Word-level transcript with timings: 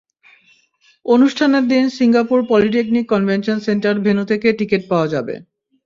অনুষ্ঠানের 1.05 1.65
দিন 1.67 1.85
Singapore 1.97 2.39
polytechnic 2.49 3.05
convention 3.09 3.57
centre 3.67 3.95
venue 4.05 4.25
থেকে 4.31 4.47
টিকিট 4.59 4.81
পাওয়া 4.89 5.07
যাবে। 5.13 5.35